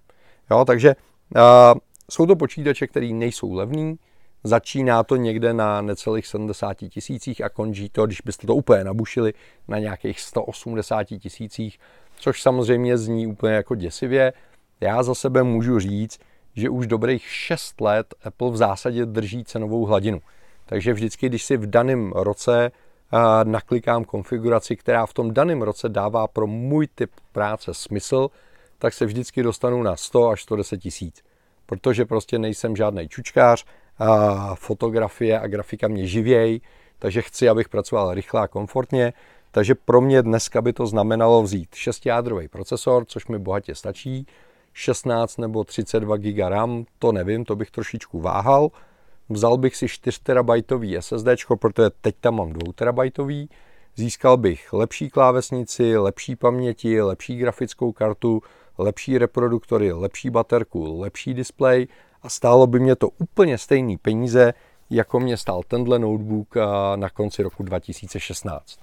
Jo, 0.52 0.66
takže 0.66 0.96
a, 1.36 1.76
jsou 2.12 2.26
to 2.26 2.36
počítače, 2.36 2.88
které 2.88 3.08
nejsou 3.08 3.54
levný, 3.54 4.00
začíná 4.44 5.04
to 5.04 5.16
někde 5.16 5.54
na 5.54 5.82
necelých 5.82 6.28
70 6.28 6.74
tisících 6.74 7.44
a 7.44 7.50
končí 7.50 7.90
to, 7.90 8.06
když 8.06 8.22
byste 8.22 8.48
to 8.48 8.56
úplně 8.56 8.84
nabušili, 8.84 9.34
na 9.68 9.80
nějakých 9.80 10.20
180 10.20 11.04
tisících, 11.04 11.80
což 12.16 12.42
samozřejmě 12.42 12.98
zní 12.98 13.28
úplně 13.28 13.54
jako 13.54 13.76
děsivě. 13.76 14.34
Já 14.82 15.04
za 15.04 15.16
sebe 15.16 15.44
můžu 15.44 15.80
říct, 15.80 16.20
že 16.56 16.70
už 16.70 16.88
dobrých 16.88 17.26
6 17.26 17.82
let 17.82 18.14
Apple 18.24 18.52
v 18.52 18.58
zásadě 18.58 19.06
drží 19.06 19.44
cenovou 19.44 19.86
hladinu. 19.86 20.22
Takže 20.66 20.94
vždycky, 20.94 21.30
když 21.30 21.44
si 21.44 21.58
v 21.58 21.70
daném 21.70 22.12
roce 22.12 22.72
naklikám 23.44 24.04
konfiguraci, 24.04 24.76
která 24.76 25.06
v 25.06 25.14
tom 25.14 25.34
daném 25.34 25.62
roce 25.62 25.90
dává 25.90 26.28
pro 26.28 26.48
můj 26.48 26.88
typ 26.96 27.12
práce 27.32 27.74
smysl, 27.74 28.30
tak 28.78 28.94
se 28.94 29.06
vždycky 29.06 29.44
dostanu 29.44 29.84
na 29.84 29.96
100 29.96 30.30
až 30.30 30.44
110 30.44 30.78
tisíc. 30.78 31.24
Protože 31.66 32.06
prostě 32.06 32.40
nejsem 32.40 32.76
žádný 32.76 33.10
čučkář, 33.10 33.66
a 34.00 34.56
fotografie 34.56 35.40
a 35.40 35.48
grafika 35.48 35.88
mě 35.88 36.08
živějí, 36.08 36.62
takže 37.00 37.22
chci, 37.22 37.50
abych 37.50 37.70
pracoval 37.70 38.14
rychle 38.14 38.42
a 38.42 38.48
komfortně. 38.48 39.14
Takže 39.52 39.76
pro 39.76 40.02
mě 40.02 40.22
dneska 40.22 40.62
by 40.62 40.74
to 40.74 40.88
znamenalo 40.88 41.44
vzít 41.44 41.70
6-jádrový 41.70 42.48
procesor, 42.48 43.06
což 43.06 43.28
mi 43.28 43.40
bohatě 43.40 43.76
stačí, 43.76 44.28
16 44.78 45.38
nebo 45.38 45.64
32 45.64 46.18
GB 46.18 46.40
RAM, 46.50 46.86
to 47.00 47.12
nevím, 47.12 47.46
to 47.46 47.56
bych 47.56 47.72
trošičku 47.72 48.20
váhal. 48.20 48.70
Vzal 49.30 49.58
bych 49.58 49.76
si 49.76 49.88
4 49.88 50.20
TB 50.64 50.84
SSD, 51.00 51.28
protože 51.60 51.90
teď 52.02 52.16
tam 52.20 52.36
mám 52.36 52.54
2 52.54 53.12
TB. 53.12 53.52
Získal 53.96 54.38
bych 54.38 54.74
lepší 54.74 55.10
klávesnici, 55.10 55.98
lepší 55.98 56.36
paměti, 56.36 57.02
lepší 57.02 57.38
grafickou 57.38 57.92
kartu, 57.92 58.42
lepší 58.78 59.18
reproduktory, 59.18 59.92
lepší 59.92 60.30
baterku, 60.30 61.00
lepší 61.00 61.34
displej 61.34 61.88
a 62.22 62.30
stálo 62.30 62.68
by 62.68 62.80
mě 62.80 62.96
to 62.96 63.10
úplně 63.10 63.58
stejný 63.58 63.98
peníze, 63.98 64.54
jako 64.90 65.20
mě 65.20 65.38
stál 65.38 65.62
tenhle 65.68 66.00
notebook 66.00 66.56
na 66.96 67.10
konci 67.10 67.44
roku 67.44 67.64
2016. 67.64 68.80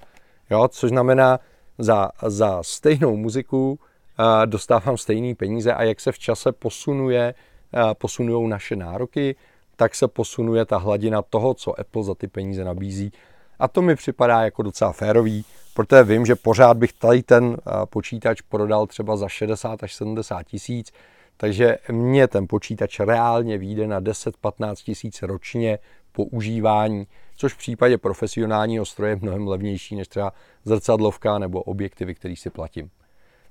Jo, 0.49 0.67
což 0.67 0.89
znamená, 0.89 1.39
za, 1.77 2.09
za 2.27 2.63
stejnou 2.63 3.15
muziku 3.15 3.79
dostávám 4.45 4.97
stejné 4.97 5.35
peníze 5.35 5.73
a 5.73 5.83
jak 5.83 5.99
se 5.99 6.11
v 6.11 6.19
čase 6.19 6.51
posunuje, 6.51 7.33
posunují 7.93 8.49
naše 8.49 8.75
nároky, 8.75 9.35
tak 9.75 9.95
se 9.95 10.07
posunuje 10.07 10.65
ta 10.65 10.77
hladina 10.77 11.21
toho, 11.21 11.53
co 11.53 11.79
Apple 11.79 12.03
za 12.03 12.15
ty 12.15 12.27
peníze 12.27 12.63
nabízí. 12.63 13.11
A 13.59 13.67
to 13.67 13.81
mi 13.81 13.95
připadá 13.95 14.41
jako 14.41 14.63
docela 14.63 14.91
férový, 14.91 15.45
protože 15.73 16.03
vím, 16.03 16.25
že 16.25 16.35
pořád 16.35 16.77
bych 16.77 16.93
tady 16.93 17.23
ten 17.23 17.57
počítač 17.85 18.41
prodal 18.41 18.87
třeba 18.87 19.17
za 19.17 19.27
60 19.27 19.83
až 19.83 19.95
70 19.95 20.43
tisíc, 20.43 20.91
takže 21.37 21.77
mě 21.91 22.27
ten 22.27 22.47
počítač 22.47 22.99
reálně 22.99 23.57
vyjde 23.57 23.87
na 23.87 24.01
10-15 24.01 24.75
tisíc 24.75 25.21
ročně 25.21 25.79
používání, 26.11 27.07
což 27.35 27.53
v 27.53 27.57
případě 27.57 27.97
profesionálního 27.97 28.85
stroje 28.85 29.11
je 29.11 29.19
mnohem 29.21 29.47
levnější 29.47 29.95
než 29.95 30.07
třeba 30.07 30.33
zrcadlovka 30.65 31.39
nebo 31.39 31.61
objektivy, 31.61 32.15
který 32.15 32.35
si 32.35 32.49
platím. 32.49 32.89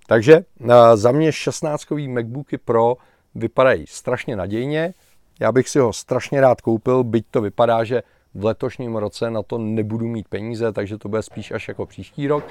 Takže 0.07 0.35
eh, 0.35 0.97
za 0.97 1.13
mě 1.13 1.31
16-kový 1.31 2.09
MacBooky 2.09 2.59
Pro 2.59 2.97
vypadají 3.35 3.85
strašně 3.87 4.37
nadějně. 4.37 4.95
Já 5.41 5.53
bych 5.53 5.69
si 5.69 5.79
ho 5.79 5.93
strašně 5.93 6.41
rád 6.41 6.61
koupil, 6.61 7.05
byť 7.05 7.27
to 7.31 7.41
vypadá, 7.41 7.85
že 7.85 8.03
v 8.35 8.45
letošním 8.45 8.97
roce 8.97 9.31
na 9.31 9.43
to 9.43 9.59
nebudu 9.59 10.09
mít 10.09 10.29
peníze, 10.29 10.73
takže 10.73 10.99
to 10.99 11.09
bude 11.09 11.23
spíš 11.23 11.51
až 11.51 11.69
jako 11.69 11.87
příští 11.87 12.29
rok. 12.29 12.45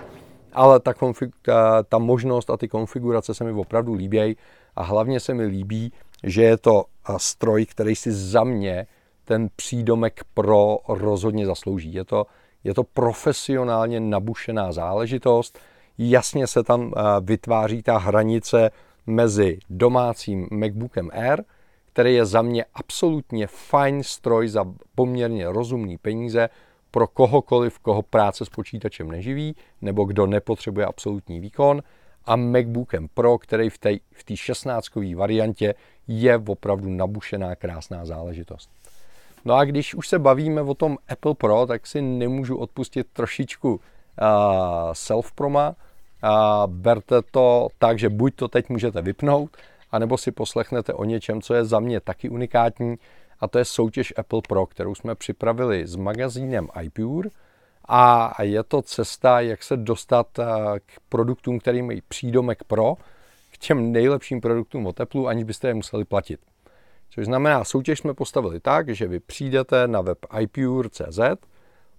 Ale 0.54 0.80
ta, 0.80 0.94
konfig, 0.94 1.32
ta, 1.42 1.84
ta 1.84 1.98
možnost 1.98 2.50
a 2.50 2.58
ty 2.58 2.68
konfigurace 2.68 3.34
se 3.34 3.44
mi 3.44 3.52
opravdu 3.52 3.94
líbějí 3.94 4.36
a 4.76 4.84
hlavně 4.84 5.20
se 5.20 5.34
mi 5.34 5.46
líbí, 5.46 5.92
že 6.24 6.44
je 6.44 6.58
to 6.58 6.86
stroj, 7.18 7.66
který 7.66 7.96
si 7.96 8.12
za 8.12 8.44
mě 8.44 8.88
ten 9.26 9.50
přídomek 9.56 10.22
pro 10.34 10.78
rozhodně 10.88 11.46
zaslouží. 11.46 11.94
Je 11.94 12.06
to, 12.06 12.26
je 12.64 12.74
to 12.74 12.84
profesionálně 12.84 14.00
nabušená 14.00 14.72
záležitost, 14.72 15.60
jasně 15.98 16.48
se 16.48 16.64
tam 16.64 16.94
vytváří 17.22 17.84
ta 17.84 17.98
hranice 17.98 18.72
mezi 19.08 19.60
domácím 19.70 20.48
MacBookem 20.52 21.10
Air, 21.14 21.44
který 21.94 22.16
je 22.16 22.26
za 22.26 22.42
mě 22.42 22.66
absolutně 22.74 23.48
fajn 23.48 24.04
stroj 24.04 24.48
za 24.48 24.66
poměrně 24.96 25.50
rozumný 25.50 25.98
peníze 25.98 26.50
pro 26.92 27.08
kohokoliv, 27.08 27.80
koho 27.80 28.02
práce 28.02 28.46
s 28.46 28.50
počítačem 28.50 29.12
neživí, 29.12 29.56
nebo 29.82 30.06
kdo 30.06 30.28
nepotřebuje 30.28 30.86
absolutní 30.86 31.40
výkon, 31.40 31.84
a 32.26 32.36
MacBookem 32.36 33.08
Pro, 33.14 33.38
který 33.38 33.70
v 33.70 33.78
té 33.78 33.96
v 33.96 34.24
16 34.36 34.90
variantě 35.16 35.76
je 36.08 36.38
opravdu 36.38 36.90
nabušená 36.90 37.56
krásná 37.56 38.06
záležitost. 38.06 38.70
No 39.46 39.54
a 39.54 39.66
když 39.66 39.96
už 39.96 40.08
se 40.08 40.20
bavíme 40.20 40.62
o 40.62 40.74
tom 40.74 40.98
Apple 41.10 41.36
Pro, 41.36 41.66
tak 41.66 41.88
si 41.88 42.02
nemůžu 42.02 42.58
odpustit 42.58 43.08
trošičku 43.14 43.80
self-proma. 44.92 45.76
Berte 46.68 47.22
to 47.32 47.68
tak, 47.78 48.00
že 48.00 48.10
buď 48.10 48.36
to 48.36 48.48
teď 48.48 48.70
můžete 48.70 49.02
vypnout, 49.02 49.58
anebo 49.92 50.18
si 50.18 50.32
poslechnete 50.32 50.94
o 50.94 51.04
něčem, 51.04 51.42
co 51.42 51.54
je 51.54 51.66
za 51.66 51.80
mě 51.80 52.00
taky 52.00 52.30
unikátní, 52.30 52.96
a 53.40 53.48
to 53.48 53.58
je 53.58 53.66
soutěž 53.66 54.14
Apple 54.18 54.42
Pro, 54.48 54.66
kterou 54.66 54.96
jsme 54.96 55.16
připravili 55.16 55.88
s 55.88 55.96
magazínem 55.96 56.68
iPure, 56.82 57.30
a 57.88 58.44
je 58.44 58.64
to 58.64 58.82
cesta, 58.82 59.42
jak 59.42 59.64
se 59.64 59.78
dostat 59.78 60.28
k 60.86 61.00
produktům, 61.10 61.60
který 61.60 61.82
mají 61.82 62.02
přídomek 62.08 62.64
pro, 62.64 62.96
k 63.52 63.58
těm 63.58 63.92
nejlepším 63.92 64.42
produktům 64.42 64.88
od 64.88 65.02
Apple, 65.02 65.30
aniž 65.30 65.44
byste 65.44 65.68
je 65.68 65.74
museli 65.74 66.06
platit. 66.06 66.40
Což 67.10 67.26
znamená, 67.26 67.64
soutěž 67.64 68.00
jsme 68.00 68.14
postavili 68.14 68.60
tak, 68.60 68.90
že 68.90 69.08
vy 69.08 69.20
přijdete 69.20 69.88
na 69.88 70.02
web 70.02 70.18
ipure.cz, 70.40 71.20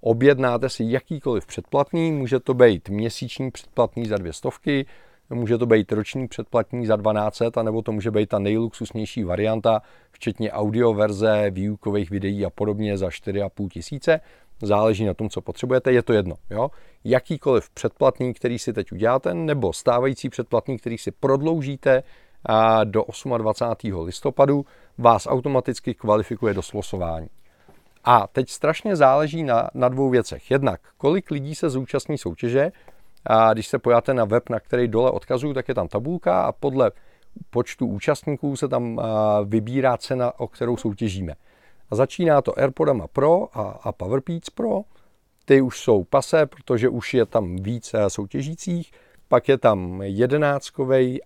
objednáte 0.04 0.68
si 0.68 0.84
jakýkoliv 0.86 1.46
předplatný, 1.46 2.12
může 2.12 2.40
to 2.40 2.54
být 2.54 2.88
měsíční 2.88 3.50
předplatný 3.50 4.06
za 4.06 4.16
dvě 4.16 4.32
stovky, 4.32 4.86
může 5.30 5.58
to 5.58 5.66
být 5.66 5.92
roční 5.92 6.28
předplatný 6.28 6.86
za 6.86 6.96
1200, 6.96 7.60
anebo 7.60 7.82
to 7.82 7.92
může 7.92 8.10
být 8.10 8.28
ta 8.28 8.38
nejluxusnější 8.38 9.24
varianta, 9.24 9.82
včetně 10.10 10.52
audio 10.52 10.94
verze, 10.94 11.50
výukových 11.50 12.10
videí 12.10 12.44
a 12.44 12.50
podobně 12.50 12.98
za 12.98 13.08
4,5 13.08 13.68
tisíce 13.68 14.20
záleží 14.62 15.04
na 15.04 15.14
tom, 15.14 15.28
co 15.28 15.40
potřebujete, 15.40 15.92
je 15.92 16.02
to 16.02 16.12
jedno. 16.12 16.36
Jo? 16.50 16.70
Jakýkoliv 17.04 17.70
předplatný, 17.70 18.34
který 18.34 18.58
si 18.58 18.72
teď 18.72 18.92
uděláte, 18.92 19.34
nebo 19.34 19.72
stávající 19.72 20.28
předplatný, 20.28 20.78
který 20.78 20.98
si 20.98 21.10
prodloužíte 21.10 22.02
do 22.84 23.04
28. 23.38 24.04
listopadu, 24.04 24.66
vás 24.98 25.26
automaticky 25.26 25.94
kvalifikuje 25.94 26.54
do 26.54 26.62
slosování. 26.62 27.28
A 28.04 28.26
teď 28.26 28.50
strašně 28.50 28.96
záleží 28.96 29.42
na, 29.42 29.70
na 29.74 29.88
dvou 29.88 30.10
věcech. 30.10 30.50
Jednak, 30.50 30.80
kolik 30.96 31.30
lidí 31.30 31.54
se 31.54 31.70
zúčastní 31.70 32.18
soutěže, 32.18 32.72
a 33.26 33.52
když 33.52 33.66
se 33.66 33.78
pojáte 33.78 34.14
na 34.14 34.24
web, 34.24 34.48
na 34.48 34.60
který 34.60 34.88
dole 34.88 35.10
odkazuju, 35.10 35.54
tak 35.54 35.68
je 35.68 35.74
tam 35.74 35.88
tabulka 35.88 36.42
a 36.42 36.52
podle 36.52 36.92
počtu 37.50 37.86
účastníků 37.86 38.56
se 38.56 38.68
tam 38.68 39.00
vybírá 39.44 39.96
cena, 39.96 40.40
o 40.40 40.48
kterou 40.48 40.76
soutěžíme. 40.76 41.34
A 41.90 41.96
začíná 41.96 42.42
to 42.42 42.58
AirPodama 42.58 43.06
Pro 43.06 43.58
a, 43.58 43.62
a 43.82 43.92
PowerPeats 43.92 44.50
Pro. 44.50 44.80
Ty 45.44 45.60
už 45.60 45.80
jsou 45.80 46.04
pase, 46.04 46.46
protože 46.46 46.88
už 46.88 47.14
je 47.14 47.26
tam 47.26 47.56
víc 47.56 47.94
soutěžících. 48.08 48.92
Pak 49.28 49.48
je 49.48 49.58
tam 49.58 50.02
jedenáctkový 50.02 51.20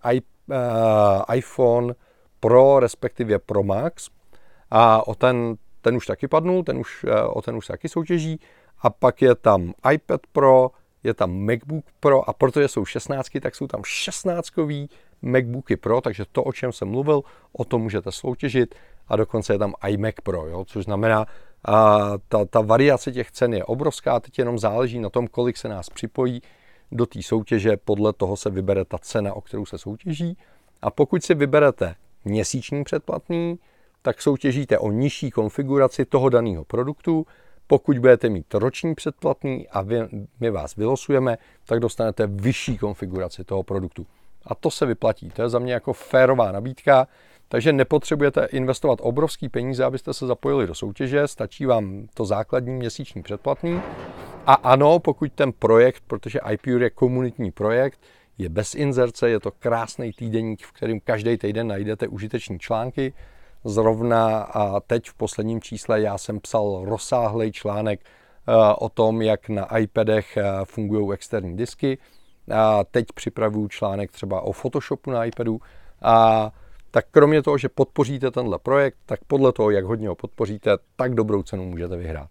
iPhone 1.33 1.93
Pro, 2.39 2.79
respektive 2.79 3.39
Pro 3.39 3.63
Max. 3.63 4.09
A 4.71 5.07
o 5.07 5.15
ten, 5.15 5.55
ten 5.81 5.95
už 5.95 6.05
taky 6.05 6.27
padnul, 6.27 6.63
ten 6.63 6.77
už, 6.77 7.05
o 7.29 7.41
ten 7.41 7.55
už 7.55 7.65
se 7.65 7.73
taky 7.73 7.89
soutěží. 7.89 8.39
A 8.81 8.89
pak 8.89 9.21
je 9.21 9.35
tam 9.35 9.73
iPad 9.91 10.21
Pro, 10.31 10.71
je 11.03 11.13
tam 11.13 11.45
MacBook 11.45 11.85
Pro 11.99 12.29
a 12.29 12.33
protože 12.33 12.67
jsou 12.67 12.85
16, 12.85 13.27
tak 13.41 13.55
jsou 13.55 13.67
tam 13.67 13.81
16 13.85 14.49
MacBooky 15.21 15.77
Pro, 15.77 16.01
takže 16.01 16.23
to, 16.31 16.43
o 16.43 16.53
čem 16.53 16.71
jsem 16.71 16.87
mluvil, 16.87 17.21
o 17.53 17.65
tom 17.65 17.81
můžete 17.81 18.11
soutěžit 18.11 18.75
a 19.07 19.15
dokonce 19.15 19.53
je 19.53 19.57
tam 19.59 19.73
iMac 19.87 20.15
Pro, 20.23 20.47
jo, 20.47 20.65
což 20.65 20.85
znamená, 20.85 21.25
a 21.65 21.99
ta, 22.27 22.45
ta 22.45 22.61
variace 22.61 23.11
těch 23.11 23.31
cen 23.31 23.53
je 23.53 23.63
obrovská, 23.63 24.19
teď 24.19 24.39
jenom 24.39 24.59
záleží 24.59 24.99
na 24.99 25.09
tom, 25.09 25.27
kolik 25.27 25.57
se 25.57 25.67
nás 25.67 25.89
připojí 25.89 26.41
do 26.91 27.05
té 27.05 27.21
soutěže, 27.21 27.77
podle 27.77 28.13
toho 28.13 28.37
se 28.37 28.49
vybere 28.49 28.85
ta 28.85 28.97
cena, 28.97 29.33
o 29.33 29.41
kterou 29.41 29.65
se 29.65 29.77
soutěží. 29.77 30.37
A 30.81 30.91
pokud 30.91 31.23
si 31.23 31.33
vyberete 31.33 31.95
měsíční 32.25 32.83
předplatný, 32.83 33.59
tak 34.01 34.21
soutěžíte 34.21 34.79
o 34.79 34.91
nižší 34.91 35.31
konfiguraci 35.31 36.05
toho 36.05 36.29
daného 36.29 36.65
produktu. 36.65 37.25
Pokud 37.67 37.99
budete 37.99 38.29
mít 38.29 38.53
roční 38.53 38.95
předplatný 38.95 39.67
a 39.67 39.81
vy, 39.81 39.99
my 40.39 40.49
vás 40.49 40.75
vylosujeme, 40.75 41.37
tak 41.65 41.79
dostanete 41.79 42.27
vyšší 42.27 42.77
konfiguraci 42.77 43.43
toho 43.43 43.63
produktu. 43.63 44.05
A 44.45 44.55
to 44.55 44.71
se 44.71 44.85
vyplatí. 44.85 45.29
To 45.29 45.41
je 45.41 45.49
za 45.49 45.59
mě 45.59 45.73
jako 45.73 45.93
férová 45.93 46.51
nabídka, 46.51 47.07
takže 47.47 47.73
nepotřebujete 47.73 48.45
investovat 48.45 48.99
obrovský 49.01 49.49
peníze, 49.49 49.83
abyste 49.83 50.13
se 50.13 50.27
zapojili 50.27 50.67
do 50.67 50.75
soutěže, 50.75 51.27
stačí 51.27 51.65
vám 51.65 52.07
to 52.13 52.25
základní 52.25 52.73
měsíční 52.73 53.23
předplatný. 53.23 53.81
A 54.45 54.53
ano, 54.53 54.99
pokud 54.99 55.33
ten 55.33 55.51
projekt, 55.51 56.03
protože 56.07 56.39
iPure 56.51 56.85
je 56.85 56.89
komunitní 56.89 57.51
projekt, 57.51 57.99
je 58.37 58.49
bez 58.49 58.75
inzerce, 58.75 59.29
je 59.29 59.39
to 59.39 59.51
krásný 59.51 60.13
týdeník, 60.13 60.61
v 60.63 60.71
kterém 60.71 60.99
každý 60.99 61.37
týden 61.37 61.67
najdete 61.67 62.07
užiteční 62.07 62.59
články. 62.59 63.13
Zrovna 63.63 64.41
a 64.41 64.79
teď 64.79 65.09
v 65.09 65.13
posledním 65.13 65.61
čísle 65.61 66.01
já 66.01 66.17
jsem 66.17 66.39
psal 66.39 66.81
rozsáhlý 66.85 67.51
článek 67.51 67.99
eh, 68.01 68.53
o 68.77 68.89
tom, 68.89 69.21
jak 69.21 69.49
na 69.49 69.77
iPadech 69.77 70.37
eh, 70.37 70.43
fungují 70.63 71.13
externí 71.13 71.57
disky. 71.57 71.97
A 72.55 72.83
teď 72.83 73.05
připravuju 73.15 73.67
článek 73.67 74.11
třeba 74.11 74.41
o 74.41 74.51
Photoshopu 74.51 75.11
na 75.11 75.25
iPadu. 75.25 75.61
A 76.01 76.51
tak 76.91 77.05
kromě 77.11 77.41
toho, 77.41 77.57
že 77.57 77.69
podpoříte 77.69 78.31
tenhle 78.31 78.59
projekt, 78.59 78.97
tak 79.05 79.19
podle 79.27 79.51
toho, 79.51 79.71
jak 79.71 79.85
hodně 79.85 80.07
ho 80.07 80.15
podpoříte, 80.15 80.77
tak 80.95 81.15
dobrou 81.15 81.43
cenu 81.43 81.65
můžete 81.65 81.95
vyhrát. 81.95 82.29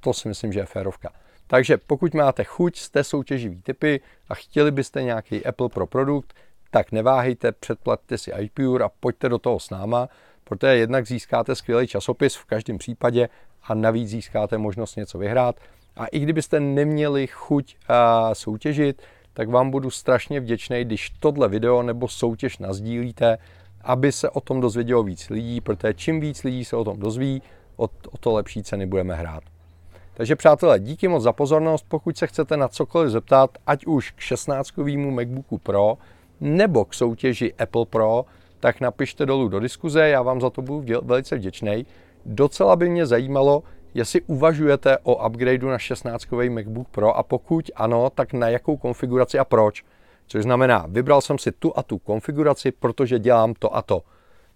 To 0.00 0.12
si 0.12 0.28
myslím, 0.28 0.52
že 0.52 0.60
je 0.60 0.66
férovka. 0.66 1.12
Takže 1.46 1.76
pokud 1.76 2.14
máte 2.14 2.44
chuť, 2.44 2.78
jste 2.78 3.04
soutěživý 3.04 3.62
typy 3.62 4.00
a 4.28 4.34
chtěli 4.34 4.70
byste 4.70 5.02
nějaký 5.02 5.46
Apple 5.46 5.68
Pro 5.68 5.86
produkt, 5.86 6.34
tak 6.70 6.92
neváhejte, 6.92 7.52
předplatte 7.52 8.18
si 8.18 8.30
iPure 8.30 8.84
a 8.84 8.88
pojďte 9.00 9.28
do 9.28 9.38
toho 9.38 9.60
s 9.60 9.70
náma, 9.70 10.08
protože 10.44 10.76
jednak 10.76 11.06
získáte 11.06 11.54
skvělý 11.54 11.86
časopis 11.86 12.34
v 12.36 12.44
každém 12.44 12.78
případě 12.78 13.28
a 13.62 13.74
navíc 13.74 14.08
získáte 14.08 14.58
možnost 14.58 14.96
něco 14.96 15.18
vyhrát. 15.18 15.56
A 15.96 16.06
i 16.06 16.18
kdybyste 16.18 16.60
neměli 16.60 17.26
chuť 17.26 17.76
a 17.88 18.34
soutěžit, 18.34 19.02
tak 19.32 19.48
vám 19.48 19.70
budu 19.70 19.90
strašně 19.90 20.40
vděčný, 20.40 20.84
když 20.84 21.10
tohle 21.20 21.48
video 21.48 21.82
nebo 21.82 22.08
soutěž 22.08 22.58
nazdílíte, 22.58 23.38
aby 23.82 24.12
se 24.12 24.30
o 24.30 24.40
tom 24.40 24.60
dozvědělo 24.60 25.02
víc 25.02 25.30
lidí, 25.30 25.60
protože 25.60 25.94
čím 25.94 26.20
víc 26.20 26.44
lidí 26.44 26.64
se 26.64 26.76
o 26.76 26.84
tom 26.84 27.00
dozví, 27.00 27.42
o, 27.76 27.84
o 27.84 28.18
to 28.20 28.32
lepší 28.32 28.62
ceny 28.62 28.86
budeme 28.86 29.14
hrát. 29.14 29.44
Takže 30.14 30.36
přátelé, 30.36 30.80
díky 30.80 31.08
moc 31.08 31.22
za 31.22 31.32
pozornost. 31.32 31.86
Pokud 31.88 32.16
se 32.16 32.26
chcete 32.26 32.56
na 32.56 32.68
cokoliv 32.68 33.10
zeptat, 33.10 33.58
ať 33.66 33.86
už 33.86 34.10
k 34.10 34.20
16 34.20 34.70
MacBooku 34.96 35.58
Pro 35.58 35.98
nebo 36.40 36.84
k 36.84 36.94
soutěži 36.94 37.54
Apple 37.54 37.86
Pro, 37.86 38.24
tak 38.64 38.80
napište 38.80 39.26
dolů 39.26 39.48
do 39.48 39.60
diskuze, 39.60 40.08
já 40.08 40.22
vám 40.22 40.40
za 40.40 40.50
to 40.50 40.62
budu 40.62 41.00
velice 41.02 41.36
vděčný. 41.36 41.86
Docela 42.26 42.76
by 42.76 42.88
mě 42.88 43.06
zajímalo, 43.06 43.62
jestli 43.94 44.20
uvažujete 44.20 44.98
o 44.98 45.26
upgradeu 45.26 45.68
na 45.68 45.78
16 45.78 46.26
MacBook 46.50 46.88
Pro 46.88 47.16
a 47.16 47.22
pokud 47.22 47.70
ano, 47.76 48.10
tak 48.10 48.32
na 48.32 48.48
jakou 48.48 48.76
konfiguraci 48.76 49.38
a 49.38 49.44
proč. 49.44 49.84
Což 50.26 50.42
znamená, 50.42 50.86
vybral 50.88 51.20
jsem 51.20 51.38
si 51.38 51.52
tu 51.52 51.78
a 51.78 51.82
tu 51.82 51.98
konfiguraci, 51.98 52.72
protože 52.72 53.18
dělám 53.18 53.54
to 53.58 53.76
a 53.76 53.82
to. 53.82 54.02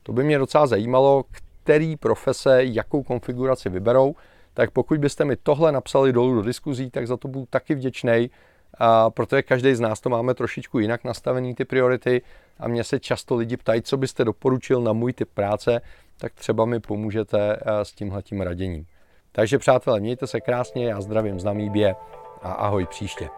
To 0.03 0.12
by 0.12 0.25
mě 0.25 0.38
docela 0.38 0.67
zajímalo, 0.67 1.25
který 1.62 1.97
profese 1.97 2.65
jakou 2.65 3.03
konfiguraci 3.03 3.69
vyberou, 3.69 4.15
tak 4.55 4.71
pokud 4.71 4.99
byste 4.99 5.25
mi 5.25 5.37
tohle 5.37 5.73
napsali 5.73 6.12
dolů 6.12 6.35
do 6.35 6.43
diskuzí, 6.43 6.91
tak 6.91 7.07
za 7.07 7.17
to 7.17 7.29
budu 7.29 7.47
taky 7.50 7.75
vděčný, 7.75 8.31
a 8.78 9.11
protože 9.11 9.42
každý 9.42 9.75
z 9.75 9.80
nás 9.80 10.00
to 10.00 10.11
máme 10.11 10.35
trošičku 10.35 10.78
jinak 10.78 11.04
nastavený 11.04 11.54
ty 11.54 11.64
priority 11.64 12.23
a 12.58 12.68
mě 12.68 12.85
se 12.85 13.00
často 13.00 13.37
lidi 13.37 13.56
ptají, 13.56 13.82
co 13.82 13.97
byste 13.97 14.25
doporučil 14.25 14.80
na 14.80 14.92
můj 14.92 15.12
typ 15.12 15.28
práce, 15.35 15.80
tak 16.16 16.35
třeba 16.35 16.64
mi 16.64 16.80
pomůžete 16.80 17.58
s 17.82 17.92
tímhletím 17.92 18.40
raděním. 18.40 18.87
Takže 19.32 19.58
přátelé, 19.58 20.00
mějte 20.00 20.26
se 20.26 20.40
krásně, 20.40 20.87
já 20.87 21.00
zdravím 21.00 21.40
z 21.40 21.44
Namíbě 21.44 21.94
a 22.42 22.52
ahoj 22.52 22.87
příště. 22.87 23.28